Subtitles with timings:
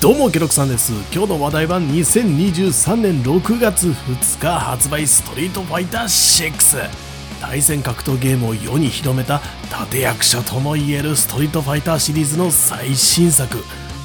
[0.00, 0.92] どうもケロクさんです。
[1.12, 6.88] 今日の話題は2023年6月2日発売ストリートファイター6
[7.40, 9.40] 対戦格闘ゲームを世に広めた
[9.86, 13.58] 立役者ともいえるストリートファイターシリーズの最新作。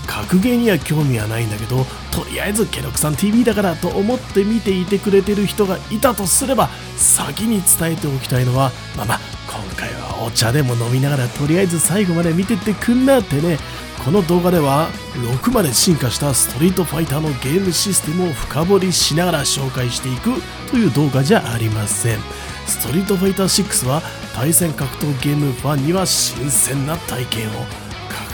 [0.07, 13.57] 格ゲーには興味はないんだけどとりあえずケロクさん TV だからと思って見ていてくれてる人がいたとすれば先に伝えておきたいのはまあまあ今回はお茶でも飲みながらとりあえず最後まで見てってくんなってね。
[14.03, 20.31] この動画では6まで進化したストリートファイターのゲームシステムを深掘りしながら紹介していく
[20.69, 22.19] という動画じゃありません。
[22.65, 24.01] ストリートファイター6は
[24.35, 27.82] 対戦格闘ゲームファンには新鮮な体験を。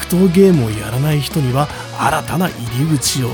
[0.10, 2.56] 闘ゲームをやらない人には新たな入
[2.92, 3.30] り口を。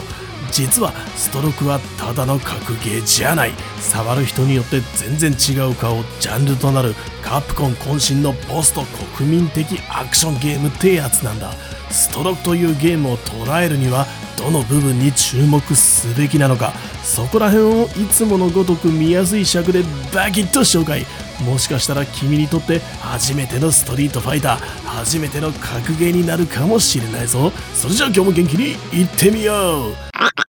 [0.52, 3.52] 実はストロークはただの格ゲーじゃない。
[3.80, 6.04] 触る人によって全然違う顔。
[6.20, 6.94] ジャンルとなる
[7.24, 8.84] カプコン渾身のポスト
[9.18, 11.52] 国民的アクションゲームってやつなんだ。
[11.90, 14.06] ストロークというゲームを捉えるには
[14.38, 16.74] どの部分に注目すべきなのか。
[17.04, 19.84] そこら辺をいつものごとく見やすい尺で
[20.14, 21.06] バキッと紹介。
[21.44, 27.52] もしかしたら君にとって初めてのストリートファイター初めての格ゲーになるかもしれないぞ。
[27.74, 30.45] それじゃあ今日も元気にいってみよう。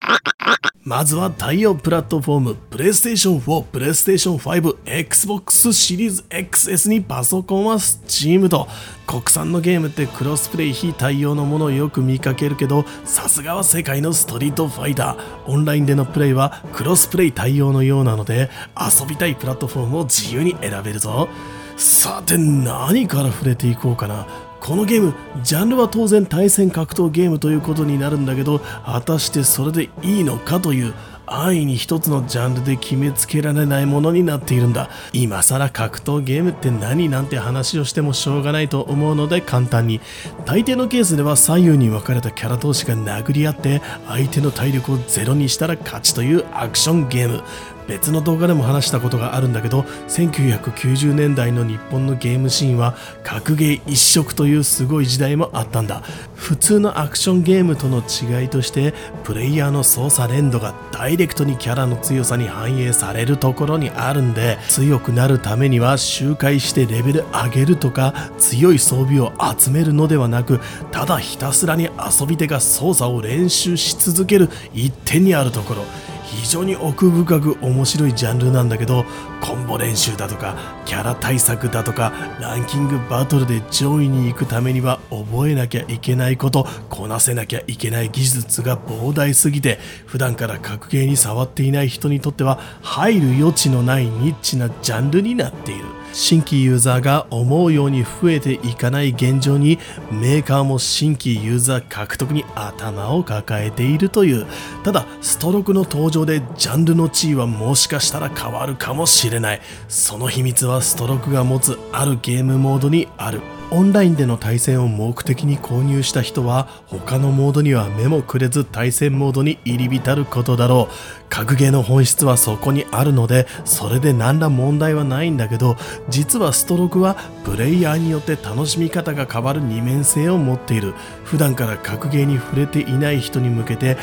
[0.85, 8.67] まずは対応プラットフォーム、プレイステーション4、プレイステーション5、Xbox シリーズ XS にパソコンは Steam と、
[9.07, 15.49] 国産のゲームってクロスプレイ非対応のものをよく見かけるけど、さすがは世界のストリートファイター。
[15.49, 21.29] オンラインでのプレイはクロスプレイ対応のようなので、遊びたいプラットフォームを自由に選べるぞ。
[21.77, 24.27] さて何から触れていこうかな。
[24.63, 30.93] このゲームジャンルは当然対戦格闘ゲームということになるんだけど果たしてそれでいいのかという
[31.25, 34.89] 安易に一つのジャンルで決めつけられないものになっているんだ。
[35.13, 39.99] 今更格闘ゲームって何なんて話をしてもしょうがないと思うので簡単に。
[40.45, 47.43] 大抵のケースでは左右に分かれたキャラ同士が殴り合って相手の体力をゼロにしたら勝ちというアクションゲーム。
[47.87, 56.01] 別の動画でも話したことがあるんだけど1990年代の日本のゲームシーンは格ゲー一色というすごい時代もあったんだ。
[56.35, 58.93] 普通のアクションゲームとの違いとして
[59.23, 70.59] プレイヤーの操作連動がダイレクトにキャラの強さに反映されるところにあるんで強くなるためには周回してレベル上げるとか強い装備を集めるのではなく
[70.91, 76.12] ただひたすらに遊び手が操作を練習し続ける一点にあるところ。
[76.33, 79.05] 非常に奥深く面白いジャンルなんだけど
[79.41, 80.55] コンボ練習だとか
[80.85, 82.11] キャラ対策だとか
[82.41, 96.02] ランキングバトルで上位に行くためには覚えなきゃいけないことこなせなきゃいけない技術が膨大すぎて普段から格ゲーに触っていない人にとっては入る余地のないニッチなジャンルになっている。
[96.13, 99.79] 新規ユーザーが思うように増えていかない現状に
[100.11, 104.45] メーカーも新規ユーザー獲得に頭を抱えているという。
[104.83, 109.61] ただストロークの登場でジャンルの地位はもしかしたら変わるかもしれない。
[109.87, 113.41] その秘密はストロークが持つあるゲームモードにある。
[113.75, 121.23] オンラインでの対戦を目的に購入した人は他のモードには目もくれず対戦モードに入り浸ることだろう。
[121.27, 125.75] 格ゲーの本質はそこにあるのでそれで何ら問題はないんだけど
[126.07, 130.93] 実はストロークはプレイヤーによって楽しみ方が変わる二面性を持っている。
[131.23, 133.97] 普段から格ゲーに触れていない人に向けて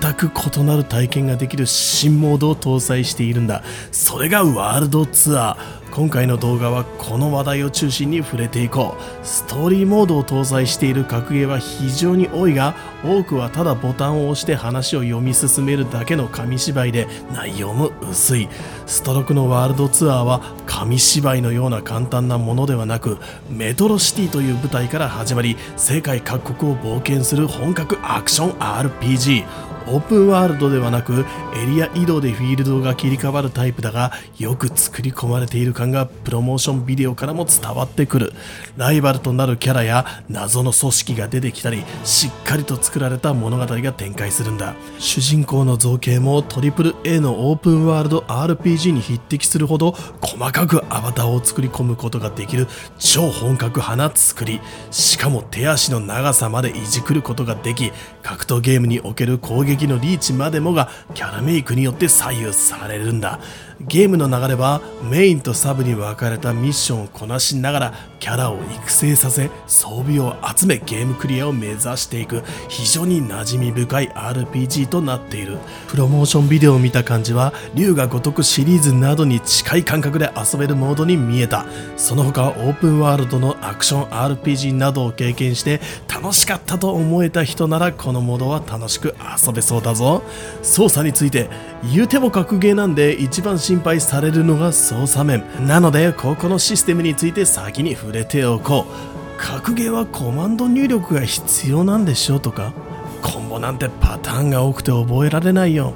[0.00, 3.64] 全く異なる体験ができる新モードを搭載しているんだ。
[3.90, 5.81] それがワールドツアー。
[5.92, 9.26] 今回の動画はこの話題を中心に触れていこう。
[9.26, 18.48] ストーリーモードを搭載している格ゲーは非常に多いが多くはただボタンを押して話を読み進めるだけの紙芝居で内容も薄い。
[18.86, 23.18] ストロークのワールドツアーは紙芝居のような簡単なものではなく
[23.50, 29.44] メトロシティという舞台から始まり世界各国を冒険する本格アクション RPG
[29.86, 38.32] オープンワールドではなくエリア移動でフィールドが切り替わるタイプだがよく作り込まれている感がプロモーションビデオからも伝わってくる。
[38.76, 44.74] ライバルとなるキャラや謎の組織が出てきたりしっかりと作られた物語が展開するんだ。
[44.98, 52.68] 主人公の造形も AAA のオープンワールド RPG に匹敵するほど細かくアバターを作り込むことができる
[52.98, 54.60] 超本格派な作り。
[54.90, 57.92] しかも手足の長さまでいじくることができ
[58.22, 63.38] 格闘ゲームにおける攻撃撃のリーチまでもがキャラメイクによって左右されるんだ。
[63.88, 64.80] ゲームの流れは
[65.10, 75.58] メインとサブに分かれたミッションをこなしながらキャラを育成させ装備を集めゲームクリアを目指していく非常に馴染み深い RPG となっている。
[75.88, 81.66] プロモーションビデオを見た感じは龍が如くシリーズなどに近い感覚で遊べるモードに見えた。
[81.96, 90.22] その他オープンワールドのアクション RPG などを経験して楽しかったと思えた人ならこのモードは楽しく遊べそうだぞ。
[90.62, 91.50] 操作について
[91.92, 95.42] 言うても格ゲーなんで一番心配されるのが操作面。
[95.66, 99.38] なのでここのシステムについて先に触れておこう。
[99.38, 102.74] 格ゲーはコマンド入力が必要なんでしょうとか。
[103.22, 105.94] コンボなんてパターンが多くて覚えられないよ。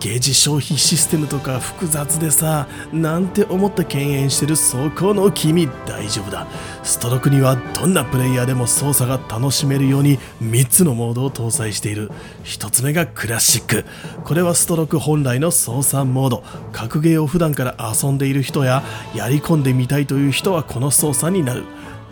[0.00, 6.46] ゲージ消費システムとか複雑でさなんて思って敬遠してる走行の君大丈夫だ。
[6.82, 12.10] ストロークにはどんなプレイヤーでも操作が楽しめるように3つのモードを搭載している。
[12.44, 13.84] 1つ目がクラシック。
[14.24, 16.42] これはストローク本来の操作モード。
[16.72, 18.82] 格ゲーを普段から遊んでいる人や
[19.14, 21.64] やり込んでみたいという人はこの操作になる。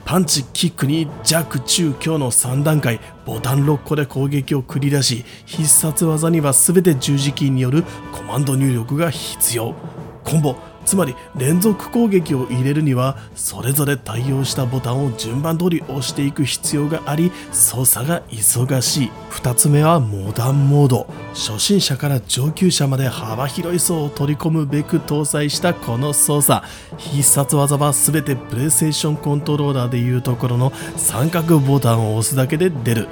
[0.04, 9.74] パンチ、キックに弱、中、強の3段階、ボタン6個で攻撃を繰り出し、必殺技には全て十字キーによるコマンド入力が必要。
[10.24, 10.56] コンボ、
[10.90, 19.10] つまり連続攻撃を入れるにはそれぞれ対応したボタンを順番通り押していく必要があり操作が忙しい。
[19.30, 21.06] 2つ目はモダンモード。
[21.32, 26.66] 初心者から上級者まで幅広い層を取り込むべく搭載したこの操作。
[26.98, 33.06] 必殺技は全てプレイステーションコントローラーでいうところの三角ボタンを押すだけで出る。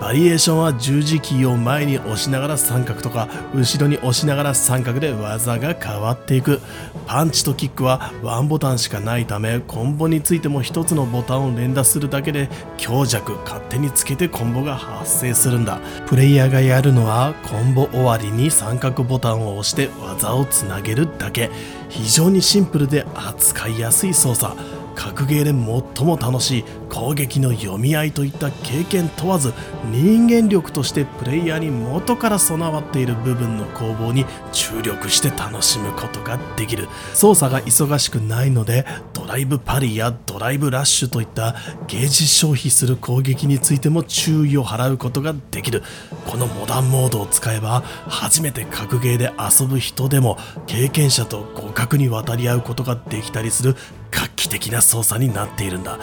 [0.00, 6.60] バリエーションは十字キーを前に押しながら三角とか後ろに押しながら三角で技が変わっていく。
[7.06, 12.48] パンチとキックはワンボタンしかないためコンボについても1つのボタンを連打するだけで
[12.78, 15.80] 強弱勝手につけてコンボが発生するんだ。
[16.06, 21.50] プレイヤーがやるのはコンボ終わりに三角ボタンを押して技をつなげるだけ。
[21.88, 24.56] 非常にシンプルで扱いやすい操作。
[24.94, 29.52] 格ゲーで最も楽しい攻撃の読み合いといった経験問わず
[29.90, 36.88] 人間力としてプレイヤーに元から備わっている部分の攻防に注力して楽しむことができる。
[37.14, 41.56] 操作が忙しくないのでドライブパリやドライブラッシュといった
[41.86, 45.82] ゲージ消費する攻撃についても注意を払うことができる。
[46.26, 53.76] このモダンモードを使えば初めて格ゲーで遊ぶ人でも経験者と互角に渡り合うことができたりする
[54.12, 55.98] 画期的な操作になっているんだ。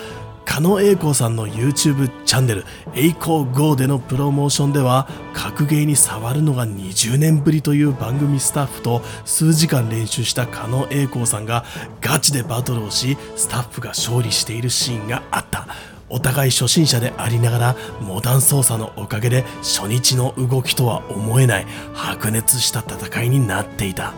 [0.50, 2.66] 狩野英孝さんの YouTube チャンネル
[2.96, 11.66] 「栄光 GO」でのプロモーションでは格ゲーに触るのが20年ぶりという番組スタッフと数時間練習した狩野英孝さんが
[12.02, 15.68] ガチでバトルをしスタッフが勝利しているシーンがあった。
[16.10, 24.14] お互い初心者でありながらモダン操作のおかげで初日の動きとは思えない白熱した戦いになっていた。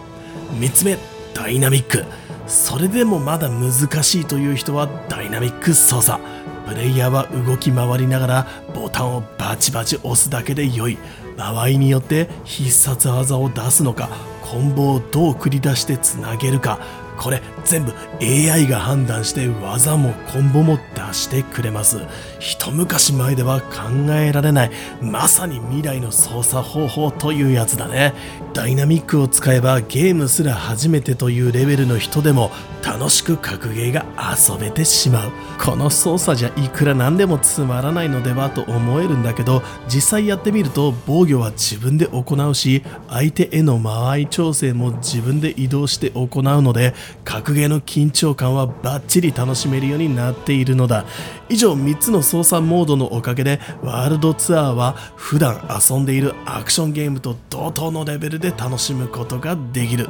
[0.57, 0.97] 3つ目
[1.33, 2.05] ダイナミック。
[2.51, 3.71] それでもまだ難
[4.03, 6.21] しいという人はダイナミック操作。
[6.67, 10.97] プレイヤーは動き回りながらボタンをバチバチ押すだけで良い。
[11.37, 14.09] 場合によって必殺技を出すのか
[14.41, 16.79] コンボをどう繰り出してつなげるか。
[17.17, 21.99] これ全部 AI が判断して技もコンボも出してくれます。
[22.39, 24.71] 一昔前では考えられない。
[25.01, 28.13] まさに未来の操作方法というやつだね。
[28.53, 32.51] ダイナミックを使えばゲームすら初めてというレベルの人でも
[32.83, 35.31] 楽しく格ゲーが遊べてしまう。
[35.63, 51.05] この操作じゃいくらなんでもつまらないのではと思えるんだけど実際やってみると防御は自分で行うし相手への間合い調整も自分で移動して行うので格ゲーの緊張感はバッチリ楽しめるようになっているのだ。
[51.49, 60.09] 以上3つの操作モードのおかげでワールドツアーは普段遊んでいるアクションゲームと同等のレベルで楽しむことができる。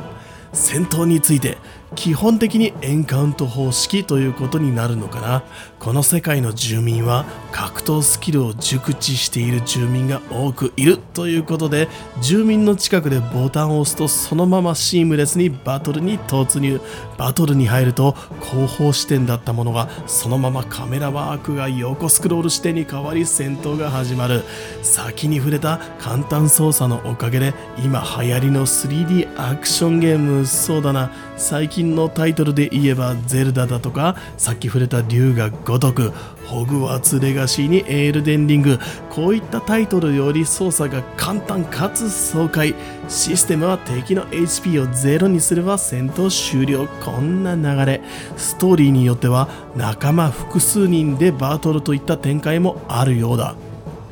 [0.54, 1.58] 戦闘について
[1.96, 5.44] 基本的にエンカウント方式ということになるのかな。
[5.82, 11.90] この世界の住民は格闘スキルを熟知している住民が多くいるということで
[12.22, 16.80] 住民の近くでボタンを押すとそのままシームレスにバトルに突入。
[17.18, 24.44] バトルに入ると後方視点だったものがそのままカメラワークが横スクロール視点に変わり戦闘が始まる。
[24.84, 31.12] 先に触れた簡単操作のおかげで今流行りの 3D アクションゲームそうだな。
[31.38, 36.12] 最近のタイトルで言えばゼルダだとかさっき触れた竜が如く
[36.46, 38.80] ホグワーツレガシーにエールデンリング。
[39.10, 42.76] こういったタイトルより操作が簡単かつ爽快。
[43.08, 46.88] システムは敵の HP をゼロにすれば戦闘終了。
[47.04, 48.02] こんな流れ。
[48.36, 53.56] ストーリーによっては仲間複数人でバトルといった展開もあるようだ。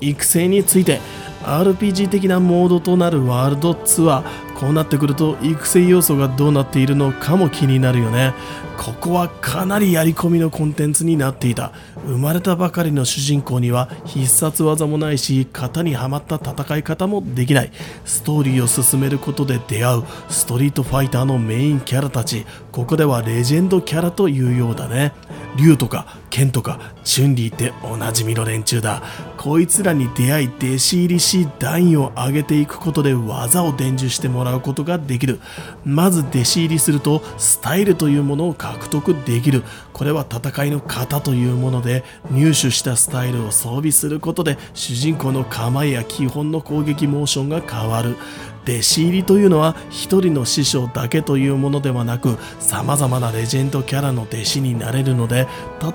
[0.01, 1.01] 育成について
[1.43, 4.23] RPG 的なモードとなるワールドツアー。
[4.59, 8.33] こうなってくると育成要素がどうなっているのかも気になるよね。
[8.79, 11.73] ここはかなりやり込みのコンテンツになっていた。
[12.05, 17.71] 生まれたばかりの主人公には必殺技もないし型にはまった戦い方もできない。
[18.05, 22.45] ストーリーを進めることで出会うストリートファイターのメインキャラたち。
[22.71, 25.11] ここではレジェンドキャラというようだね。
[25.57, 29.03] 竜とか剣とかチュンリーっておなじみの連中だ。
[29.35, 35.41] こいつらに出会い弟子入りし段位を上げていくことで技を伝授してもらうことができる。
[35.83, 39.63] まず弟子入りするとスタイルというものを獲得できる。
[39.93, 48.15] これは戦いの型というもので入手したスタイルを装備することで主人公の構えや基本の攻撃モーションが変わる。
[48.63, 55.47] 弟子入りというのは一人の師匠だけというものではなく様々なレジェンドキャラの弟子になれるので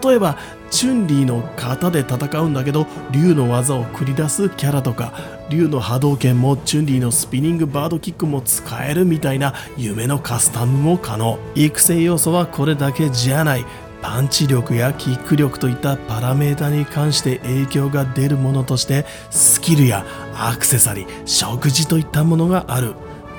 [0.03, 0.37] 例えば
[0.75, 5.13] チュンリーの型で戦うんだけど竜の技を繰り出すキャラとか
[5.49, 11.39] 竜の波動拳もチュンリーのスピニングバードキックも使えるみたいな夢のカスタムも可能。
[11.55, 13.65] 育成要素はこれだけじゃない。
[14.03, 20.05] パンチ力やキック力といったパラメータに関して影響が出るものとしてスキルや
[20.35, 22.95] アクセサリー食事といったものがある。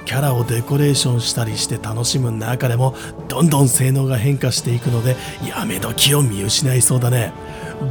[0.06, 2.96] キャラをデコレーションしたりして楽しむ中でも
[3.28, 5.16] どんどん性能が変化していくので
[5.48, 7.34] やめ時を見失いそうだね。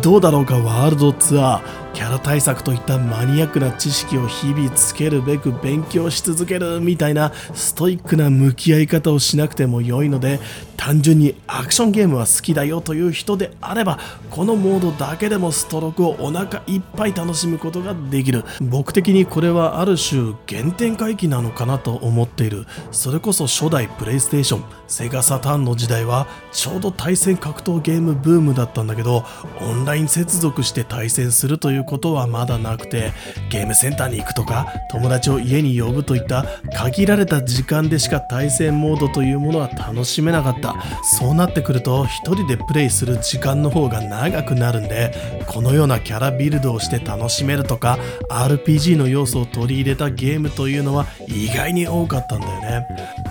[0.03, 1.85] どうだろうかワールドツアー。
[1.95, 10.41] キャラ対策といったマニアックな知識を日々つけるべく勉強し続けるみたいなストイックな向き合い方をしなくても良いので
[10.77, 13.99] 単純にアクションゲームは好きだよという人であれば
[14.31, 18.45] このモードだけでもストロークをお腹いっぱい楽しむことができる。
[18.61, 22.67] 僕的にこれはある種原点回帰なのかなと思っている。
[22.91, 29.25] それこそ初代プレイステーションセガサターンの時代はちょうど対戦格闘ゲームブームだったんだけど
[29.61, 33.13] オンライン接続して対戦するということはまだなくて
[33.51, 40.64] ゲームセンターに行くとか友達を家に呼ぶといった限られた時間でしか対戦モードというものは楽しめなかった。
[41.03, 45.13] そうなってくると1人でプレイする時間の方が長くなるんで
[45.47, 47.99] このようなキャラビルドをして楽しめるとか
[48.31, 52.87] RPG の要素を取り入れたゲームというのは意外に多かったんだよね。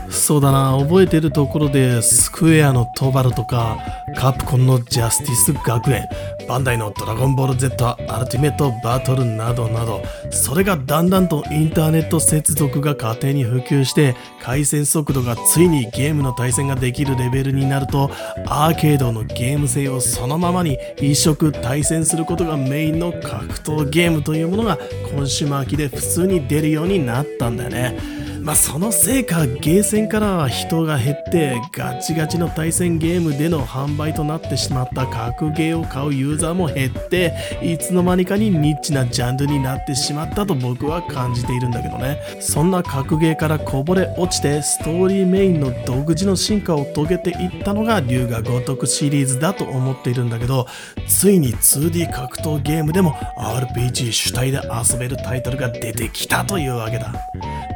[0.10, 0.78] そうだな。
[0.78, 3.78] 覚えてるところでスクエアのトバルとか
[4.16, 6.08] カプコンのジャスティス学園
[6.48, 18.12] バンダイのドラゴンボール Z アルティメットバトルなどなどそれがだんだんとインターネット接続が家庭に普及して回線速度がついにゲームの対戦ができるレベルになると
[18.48, 24.78] アーケードのゲーム性をそのままに一色対戦することがメインの格闘ゲームというものが
[25.14, 28.23] 今週末期で普通に出るようになったんだよね。
[28.44, 37.34] まあ、そのせいかゲーセンからは人が減ってガチガチの対戦ゲームでの販売となってしまった格ゲーを買うユーザーも減って
[37.64, 42.20] いつの間にかにニッチなジャンルになってしまったと僕は感じているんだけどね。
[42.42, 50.68] そんな格ゲーからこぼれ落ちてストーリーメインの独自の進化を遂げていったのが龍が如くシリーズだと思っているんだけど
[51.08, 54.60] ついに 2D 格闘ゲームでも RPG 主体で
[54.92, 57.14] 遊べるタイトルが出てきたというわけだ。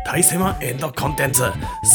[0.07, 1.41] 対戦はエンドコンテンツ。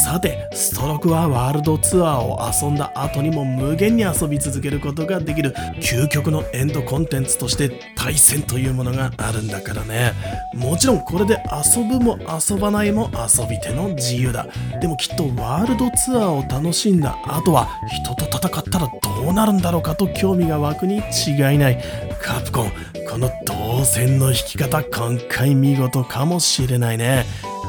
[0.05, 10.13] さてストロークはワールドツアーを遊んだ後にも無限に遊び続けることができる究極のエンドコンテンツとして対戦というものがあるんだからね。
[10.55, 11.43] もちろんこれで
[11.75, 14.47] 遊ぶも遊ばないも遊び手の自由だ。
[14.79, 17.67] でもきっとワールドツアーを楽しんだ後は
[18.05, 21.83] 人と戦ったらどうなるんだろうかと興味が湧くに違いない。
[22.21, 22.73] カプコン
[23.09, 27.25] この動線の引き方今回見事かもしれないね。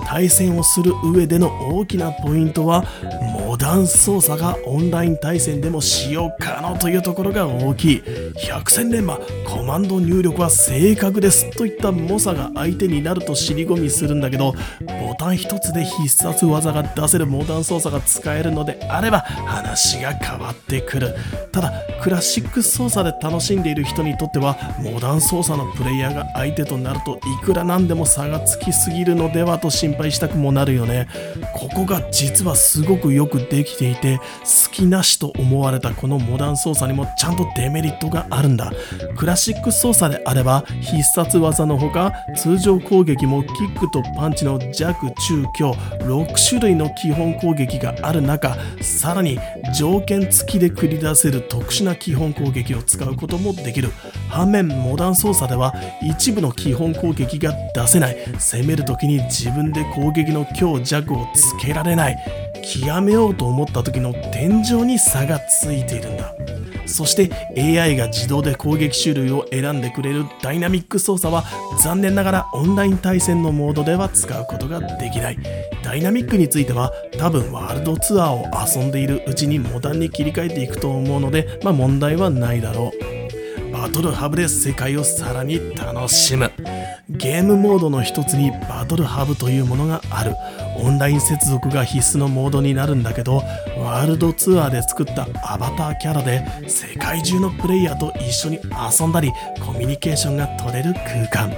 [0.05, 2.83] 対戦をする上での大きなポイントは
[3.73, 8.03] モダン操作がオンライン対戦でも使用可能というところが大きい。
[8.47, 11.49] 百戦錬磨コマンド入力は正確です。
[11.57, 21.15] といった猛者が相手になると尻込みするんだけどボタン一つで必殺技が出せるモダン操作が使えるのであれば話が変わってくる。
[21.51, 31.07] ただクラシック操作で楽しんでいる人にとってはモダン操作のプレイヤーが相手となるといくらなんでも差がつきすぎるのではと心配したくもなるよね。
[31.55, 38.71] ここが実はすごくよくでできていて好きなしと思われたこのモダン操作にもちゃんとデメリットがあるんだ。
[39.15, 49.39] クラシック操作であれば必殺技のほか通常攻撃もキックとパンチの弱中強6種類の基本攻撃がある中さらに
[49.77, 53.89] 条件付きで繰り出せる特殊な基本攻撃を使うこともできる。
[54.29, 58.17] 反面モダン操作では一部の基本攻撃が出せない。
[58.37, 62.42] 攻める時に自分で攻撃の強弱をつけられない。
[62.63, 66.33] 極めようと思った時の天井に差がついているんだ。
[66.85, 71.43] そして AI が自動で攻撃種類を選んでくれるダイナミック操作は
[71.81, 75.37] 残念ながらオンライン対戦のモードでは使うことができない。
[75.81, 78.47] ダイナミックについては多分ワールドツアーを
[78.81, 83.12] 遊んでいるうちにモダンに切り替えていくと思うのでまあ問題はないだろう。
[83.83, 86.49] バトルハブで世界をさらに楽しむ。
[87.09, 90.33] ゲームモードの一つにバトルハブというものがある。
[90.77, 93.43] オンライン接続が必須のモードになるんだけど
[93.77, 98.59] ワールドツアーで作ったアバターキャラで世界中のプレイヤーと一緒に
[98.99, 99.31] 遊んだり
[99.63, 101.53] コミュニケーションが取れる空間。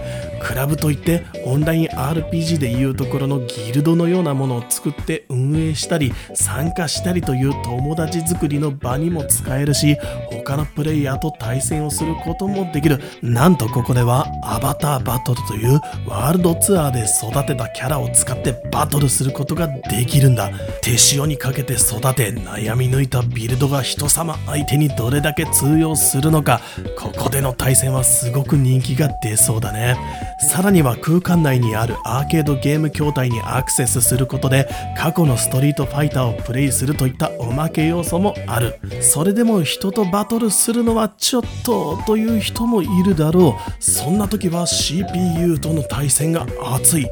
[0.46, 9.98] クラブといってオンライン RPG でいうところのギルドのようなものを作って運営したり参加したりという友達作りの場にも使えるし
[10.30, 13.00] 他のプレイヤーと対戦をすることもできる。
[13.24, 20.52] なんとここではアバターバトルというワールドツアーで育てたキャラを使ってバトルすることができるんだ。
[20.84, 26.62] 手塩にかけて育て悩み抜いたビルドが人様相手にどれだけ通用するのか。
[26.96, 29.98] ここでの対戦はすごく人気が出そうだね。
[30.38, 38.80] さらには空間内にあるアーケードゲーム筐体にアクセスすることで過去のストリートファイターをプレイするといったおまけ要素もある。
[39.01, 43.84] それでも人とバトルするのはちょっとという人もいるだろう。
[43.84, 47.08] そんな時は CPU との対戦が熱い。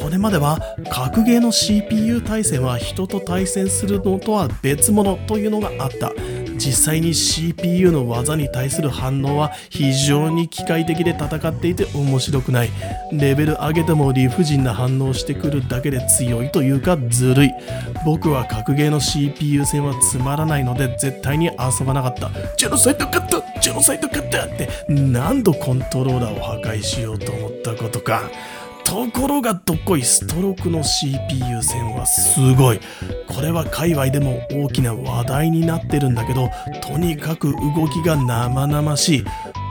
[0.00, 0.58] これまでは
[0.90, 6.12] 格ゲーの CPU 対戦は人と対戦するのとは別物というのがあった。
[6.56, 12.70] 実際に CPU の技に対する反応は非常に機械的で戦っていて面白くない。
[13.12, 17.52] レベル上げても理不尽な反応してくるだけで強いというかずるい。
[18.04, 22.30] 僕は格ゲーの CPU 戦はつまらないので絶対に遊ばなかった。
[22.56, 28.22] ジェノサイドカットジェノサイドカットって何度コントローラーを破壊しようと思ったことか。
[28.86, 32.80] ところがどっこいストロークの CPU 線はすごい。
[33.26, 36.48] これは界隈でも大きな話題になってるんだけど
[36.80, 39.24] とにかく動きが生々しい。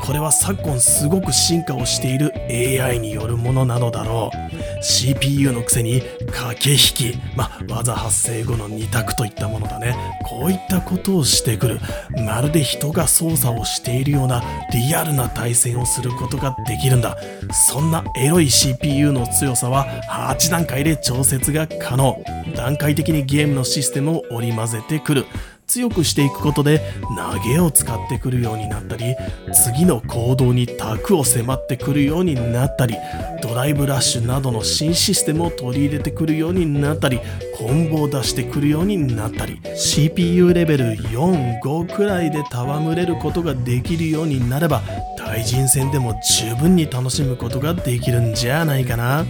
[0.04, 4.84] これは昨今すごく進化をしている AI によるものなのだろう。
[4.84, 9.96] CPU のくせに駆け引き、ま技発生後の2択といったものだね。
[10.24, 11.80] こういったことをしてくる。
[12.26, 17.18] まるで人が操作をしているようなリアルな対戦をすることができるんだ。
[17.52, 22.24] そんなエロい CPU の強さは8段階で調節が可能。
[22.56, 25.26] 段階的にゲームのシステムを織り交ぜてくる。
[25.68, 26.82] 強くしていくことで
[27.18, 29.16] 投げを使ってくるようになったり
[29.54, 32.96] 次の行動に卓を迫ってくるようになったり
[33.42, 37.20] ドライブラッシュなどの新システムを取り入れてくるようになったり
[37.58, 44.82] コンボを出してくるようになったり CPU レベル45くらいで戯れることができるようになれば
[45.18, 49.26] 対人戦でも十分に楽しむことができるんじゃないかな。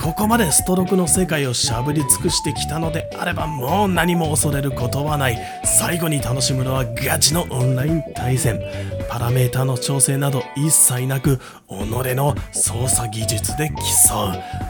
[0.00, 5.38] ここまでストロークの世界をしゃぶり尽くしてきたのであればもう何も恐れることはない。
[5.64, 8.60] 最後に楽しむのはガチのオンライン対戦。
[9.08, 13.74] パラメータの調整など一切なく己の操作技術で競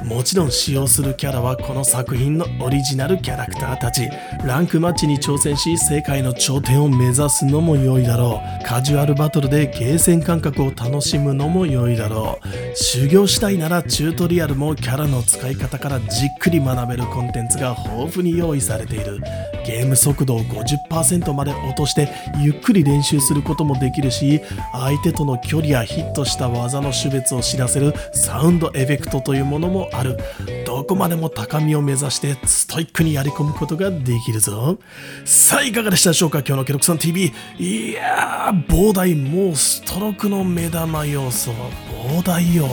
[0.03, 4.09] うもちろん使用するキャラはこの作品のオリジナルキャラクターたち。
[4.45, 8.65] ランクマッチに挑戦し世界の頂点を目指すのも良いだろう。
[8.65, 12.77] カジュアルバトルでゲーセン感覚を楽しむのも良いだろう。
[12.77, 19.21] 修行したいならチュートリアルもキャラの使い方からじっくり学べるコンテンツが豊富に用意されている。
[19.67, 24.41] ゲーム速度を50%まで落としてゆっくり練習することもできるし
[24.73, 30.17] 相手との距離やヒットした技のの種別を知らせるサウンドエフェクトというものもある。
[30.65, 34.79] どこまでも高みを目指してストイックにやり込むことができるぞ。
[35.25, 36.39] さあいかがでしたでしょうか？
[36.39, 41.57] 今日のケロクさん TV いやー膨大もうストロークの目玉要素は
[42.09, 42.69] 膨大よ。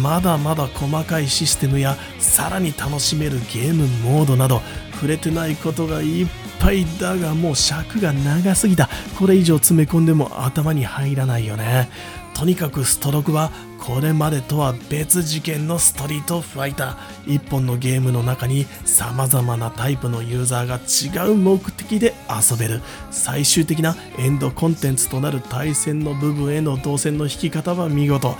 [0.00, 4.62] まだまだ細かいシステムやさらに楽しめるゲームモードなど
[4.94, 6.26] 触れてないことがいっ
[6.58, 8.88] ぱいだがもう尺が長すぎた。
[9.18, 11.90] これ以上詰め込んでも頭に入らないよね。
[12.34, 17.34] とにかくストロークはこれまでとは別次元のストリートファイター。
[17.34, 22.80] 一本のゲームの中に様々なタイプのユーザーが違う目的で遊べる。
[23.10, 28.36] 最終的なエンドコンテンツとなる対戦の部分への動線の引き方は見事。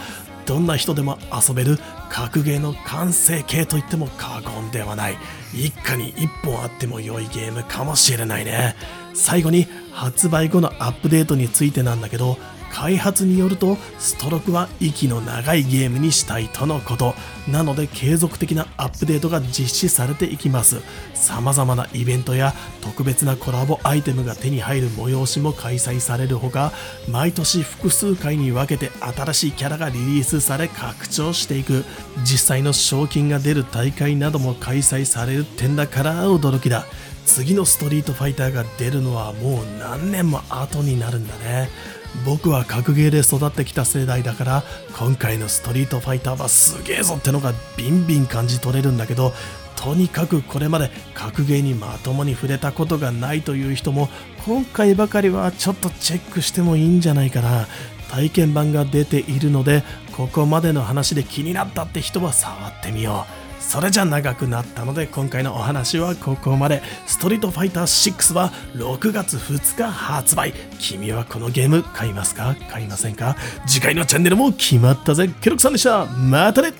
[0.46, 1.78] どんな人でも遊べる
[2.08, 5.16] 格ゲーの完成形といっても過言ではない。
[5.54, 8.76] 一家に一本あっても良いゲームかもしれないね。
[9.14, 12.38] 最後に発売後のアップデートについてなんだけど
[12.72, 17.14] 開発によるとストロークは息の長いゲームにしたいとのこと。
[17.48, 20.80] なので継続的なアップデートが実施されていきます。
[21.14, 26.72] 様々なイベントや特別なコラボアイテムが手に入る催しも開催されるほか
[27.08, 31.84] 毎年複数回に分けて新しいキャラがリリースされ拡張していく。
[32.24, 36.86] 実際の賞金が出る大会なども開催される点だから驚きだ。
[37.24, 41.68] 次のストリートファイターが出るのはもう何年も後になるんだね。
[42.26, 44.62] 僕は格ゲーで育ってきた世代だから
[44.98, 49.32] 今回のストリートファイターはすげえぞってのがビンビン感じ取れるんだけど
[49.76, 54.10] とにかくこれまで格ゲーにまともに触れたことがないという人も
[54.44, 57.66] 今回ばかりはちょっとチェックしてもいいんじゃないかな。
[58.10, 59.82] 体験版が出ているので
[60.14, 63.41] ここまでの話で気になったって人は触ってみよう。
[63.62, 66.82] それじゃ長くなったので今回のお話はここまで。
[67.06, 70.52] ストリートファイター6は6月2日発売。
[70.78, 72.54] 君はこのゲーム買いますか？
[72.68, 73.36] 買いませんか？
[73.66, 75.30] 次回のチャンネルも決まったぜ。
[75.40, 76.04] ケロクさんでした。
[76.06, 76.72] またね。